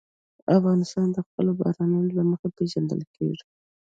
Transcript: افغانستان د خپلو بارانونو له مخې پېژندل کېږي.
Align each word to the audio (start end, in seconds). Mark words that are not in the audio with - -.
افغانستان 0.57 1.07
د 1.13 1.17
خپلو 1.27 1.51
بارانونو 1.59 2.09
له 2.17 2.23
مخې 2.29 2.47
پېژندل 2.57 3.01
کېږي. 3.15 3.45